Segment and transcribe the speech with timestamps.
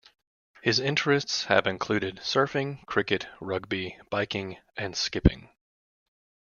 [0.63, 5.49] His interests have included surfing, cricket, rugby, biking, and skipping.